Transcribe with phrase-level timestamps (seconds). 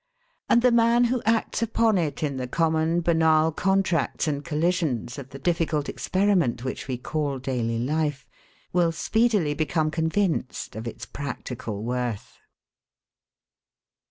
[0.49, 5.29] And the man who acts upon it in the common, banal contracts and collisions of
[5.29, 8.25] the difficult experiment which we call daily life,
[8.73, 12.39] will speedily become convinced of its practical worth.